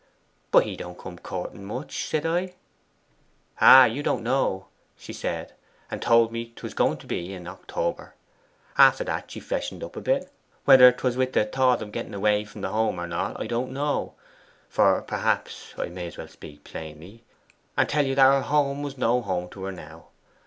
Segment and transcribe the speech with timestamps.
[0.49, 2.53] '"But he don't come courting much," I said.
[3.59, 3.85] "'Ah!
[3.85, 4.65] you don't know,"
[4.97, 5.53] she said,
[5.91, 8.15] and told me 'twas going to be in October.
[8.79, 10.31] After that she freshened up a bit
[10.65, 14.15] whether 'twas with the thought of getting away from home or not, I don't know.
[14.69, 17.23] For, perhaps, I may as well speak plainly,
[17.77, 20.07] and tell you that her home was no home to her now.